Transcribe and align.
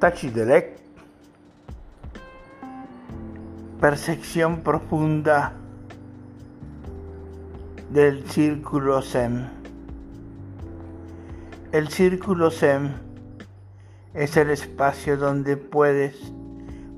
Tachidelec. 0.00 0.80
Percepción 3.82 4.62
profunda 4.62 5.52
del 7.90 8.26
círculo 8.30 9.02
Zen. 9.02 9.50
El 11.72 11.88
círculo 11.88 12.50
Zen 12.50 12.94
es 14.14 14.38
el 14.38 14.48
espacio 14.48 15.18
donde 15.18 15.58
puedes 15.58 16.32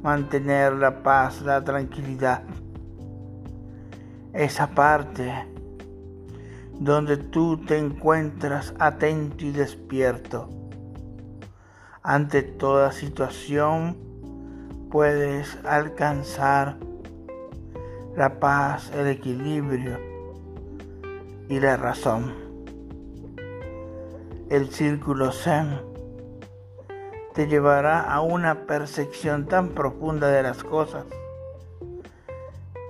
mantener 0.00 0.74
la 0.74 1.02
paz, 1.02 1.42
la 1.42 1.64
tranquilidad. 1.64 2.44
Esa 4.32 4.68
parte 4.68 5.48
donde 6.78 7.16
tú 7.16 7.56
te 7.66 7.78
encuentras 7.78 8.72
atento 8.78 9.44
y 9.44 9.50
despierto. 9.50 10.61
Ante 12.04 12.42
toda 12.42 12.90
situación 12.90 13.96
puedes 14.90 15.56
alcanzar 15.64 16.76
la 18.16 18.40
paz, 18.40 18.90
el 18.92 19.06
equilibrio 19.06 20.00
y 21.48 21.60
la 21.60 21.76
razón. 21.76 22.34
El 24.50 24.70
círculo 24.70 25.30
Zen 25.30 25.80
te 27.34 27.46
llevará 27.46 28.00
a 28.00 28.20
una 28.20 28.66
percepción 28.66 29.46
tan 29.46 29.68
profunda 29.68 30.26
de 30.26 30.42
las 30.42 30.64
cosas 30.64 31.04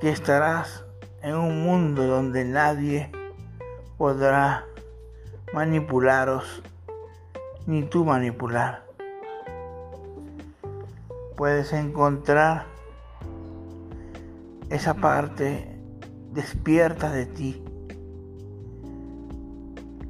que 0.01 0.09
estarás 0.09 0.87
en 1.21 1.35
un 1.35 1.63
mundo 1.63 2.07
donde 2.07 2.47
nadie 2.47 3.13
podrá 3.99 4.65
manipularos 5.53 6.63
ni 7.67 7.83
tú 7.83 8.07
manipular. 8.07 8.92
Puedes 11.43 11.73
encontrar 11.73 12.67
esa 14.71 14.95
parte 14.95 15.77
despierta 16.31 17.11
de 17.11 17.27
ti. 17.27 17.65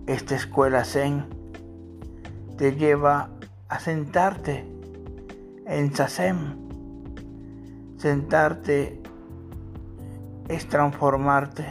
Esta 0.06 0.34
escuela 0.34 0.84
Zen 0.84 1.24
te 2.58 2.76
lleva 2.76 3.30
a 3.70 3.80
sentarte 3.80 4.66
en 5.64 5.96
Sasem. 5.96 6.54
Sentarte 7.96 9.00
es 10.48 10.68
transformarte 10.68 11.64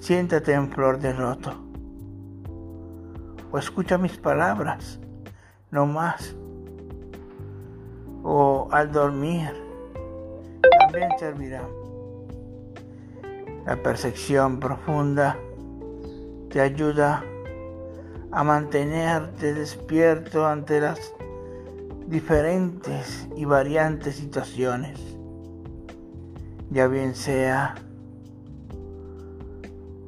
Siéntate 0.00 0.54
en 0.54 0.70
flor 0.70 1.00
de 1.00 1.12
loto. 1.12 1.52
O 3.52 3.58
escucha 3.58 3.98
mis 3.98 4.16
palabras, 4.16 5.00
no 5.70 5.84
más. 5.84 6.34
O 8.28 8.66
al 8.72 8.90
dormir, 8.90 9.52
también 10.80 11.10
servirá. 11.16 11.62
La 13.64 13.76
percepción 13.76 14.58
profunda 14.58 15.38
te 16.50 16.60
ayuda 16.60 17.22
a 18.32 18.42
mantenerte 18.42 19.54
despierto 19.54 20.44
ante 20.44 20.80
las 20.80 21.14
diferentes 22.08 23.28
y 23.36 23.44
variantes 23.44 24.16
situaciones, 24.16 24.98
ya 26.70 26.88
bien 26.88 27.14
sea 27.14 27.76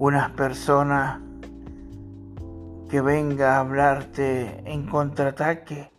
una 0.00 0.34
persona 0.34 1.22
que 2.91 3.00
venga 3.00 3.56
a 3.56 3.60
hablarte 3.60 4.60
en 4.64 4.87
contraataque 4.87 5.93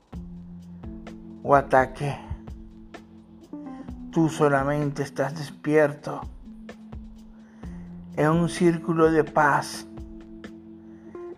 o 1.43 1.55
ataque. 1.55 2.17
Tú 4.11 4.29
solamente 4.29 5.03
estás 5.03 5.35
despierto 5.37 6.21
en 8.15 8.29
un 8.29 8.49
círculo 8.49 9.11
de 9.11 9.23
paz 9.23 9.85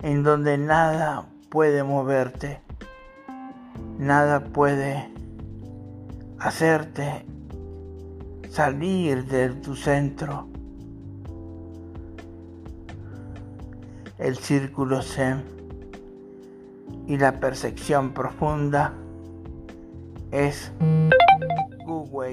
en 0.01 0.23
donde 0.23 0.57
nada 0.57 1.25
puede 1.49 1.83
moverte, 1.83 2.61
nada 3.99 4.43
puede 4.45 5.09
hacerte 6.39 7.25
salir 8.49 9.25
de 9.25 9.49
tu 9.49 9.75
centro. 9.75 10.51
el 14.21 14.37
círculo 14.37 15.01
Zen 15.01 15.43
y 17.07 17.17
la 17.17 17.39
percepción 17.39 18.13
profunda 18.13 18.93
es 20.31 20.71
Gu 21.85 22.23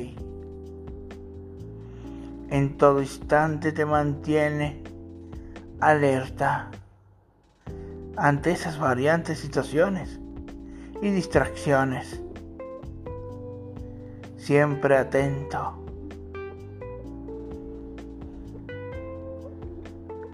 En 2.51 2.77
todo 2.79 3.01
instante 3.01 3.73
te 3.73 3.85
mantiene 3.85 4.83
alerta 5.81 6.71
ante 8.17 8.53
esas 8.53 8.79
variantes 8.79 9.39
situaciones 9.39 10.19
y 11.03 11.11
distracciones. 11.11 12.21
Siempre 14.37 14.97
atento. 14.97 15.75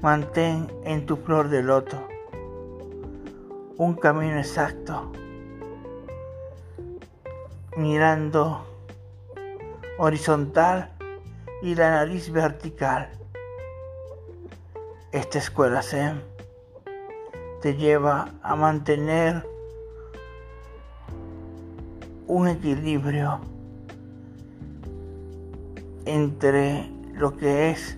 Mantén 0.03 0.69
en 0.85 1.07
tu 1.07 1.17
flor 1.17 1.49
de 1.49 1.63
loto 1.63 2.09
un 3.77 3.95
camino 3.95 4.39
exacto, 4.39 5.11
mirando 7.77 8.65
horizontal 9.99 10.91
y 11.63 11.75
la 11.75 11.91
nariz 11.91 12.31
vertical. 12.31 13.09
Esta 15.13 15.39
escuela 15.39 15.83
Zen 15.83 16.23
te 17.63 17.75
lleva 17.77 18.29
a 18.43 18.55
mantener 18.57 19.49
un 22.27 22.49
equilibrio 22.49 23.41
entre 26.05 26.91
lo 27.15 27.37
que 27.37 27.71
es 27.71 27.97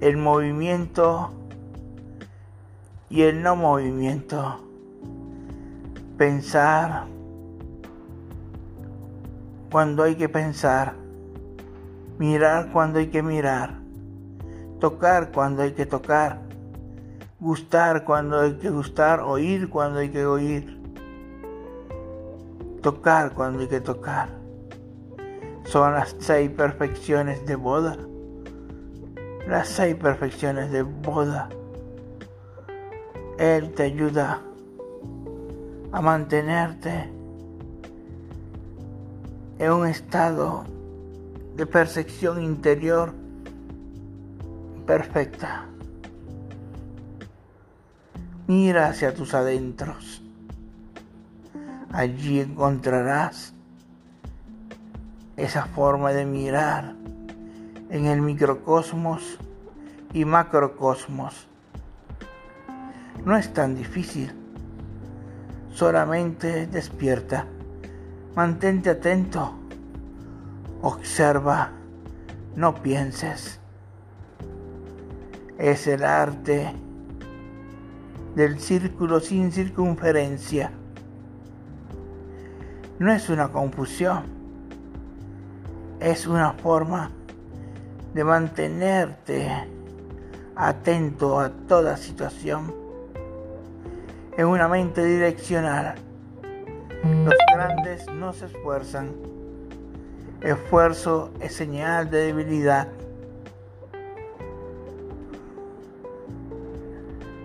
el 0.00 0.16
movimiento 0.16 1.30
y 3.08 3.22
el 3.22 3.42
no 3.42 3.56
movimiento. 3.56 4.60
Pensar 6.18 7.06
cuando 9.70 10.02
hay 10.02 10.16
que 10.16 10.28
pensar. 10.28 10.94
Mirar 12.18 12.72
cuando 12.72 12.98
hay 12.98 13.08
que 13.08 13.22
mirar. 13.22 13.78
Tocar 14.80 15.32
cuando 15.32 15.62
hay 15.62 15.72
que 15.72 15.86
tocar. 15.86 16.40
Gustar 17.38 18.04
cuando 18.04 18.40
hay 18.40 18.54
que 18.54 18.70
gustar. 18.70 19.20
Oír 19.20 19.68
cuando 19.68 20.00
hay 20.00 20.10
que 20.10 20.24
oír. 20.24 20.80
Tocar 22.82 23.32
cuando 23.32 23.60
hay 23.60 23.68
que 23.68 23.80
tocar. 23.80 24.28
Son 25.64 25.92
las 25.92 26.16
seis 26.20 26.50
perfecciones 26.50 27.44
de 27.46 27.56
boda 27.56 27.96
las 29.46 29.68
seis 29.68 29.94
perfecciones 29.94 30.72
de 30.72 30.82
boda. 30.82 31.48
Él 33.38 33.72
te 33.74 33.84
ayuda 33.84 34.40
a 35.92 36.00
mantenerte 36.00 37.10
en 39.58 39.72
un 39.72 39.86
estado 39.86 40.64
de 41.56 41.66
percepción 41.66 42.42
interior 42.42 43.14
perfecta. 44.86 45.66
Mira 48.46 48.88
hacia 48.88 49.14
tus 49.14 49.34
adentros. 49.34 50.22
Allí 51.92 52.40
encontrarás 52.40 53.54
esa 55.36 55.64
forma 55.66 56.12
de 56.12 56.26
mirar 56.26 56.94
en 57.90 58.06
el 58.06 58.20
microcosmos 58.20 59.38
y 60.12 60.24
macrocosmos. 60.24 61.48
No 63.24 63.36
es 63.36 63.52
tan 63.52 63.74
difícil, 63.74 64.32
solamente 65.72 66.66
despierta, 66.66 67.46
mantente 68.36 68.90
atento, 68.90 69.54
observa, 70.82 71.70
no 72.54 72.74
pienses. 72.74 73.58
Es 75.56 75.86
el 75.86 76.04
arte 76.04 76.70
del 78.34 78.60
círculo 78.60 79.20
sin 79.20 79.50
circunferencia. 79.52 80.70
No 82.98 83.10
es 83.10 83.30
una 83.30 83.48
confusión, 83.48 84.24
es 85.98 86.26
una 86.26 86.52
forma 86.52 87.10
de 88.12 88.22
mantenerte 88.22 89.48
atento 90.54 91.40
a 91.40 91.48
toda 91.48 91.96
situación. 91.96 92.74
En 94.36 94.46
una 94.46 94.68
mente 94.68 95.02
direccional 95.02 96.05
Los 97.04 97.34
grandes 97.54 98.06
no 98.12 98.32
se 98.32 98.46
esfuerzan. 98.46 99.14
Esfuerzo 100.40 101.30
es 101.40 101.54
señal 101.54 102.10
de 102.10 102.26
debilidad. 102.26 102.88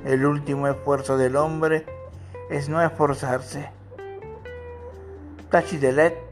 El 0.05 0.25
último 0.25 0.67
esfuerzo 0.67 1.17
del 1.17 1.35
hombre 1.35 1.85
es 2.49 2.69
no 2.69 2.81
esforzarse. 2.81 3.69
Tachidelet 5.49 6.30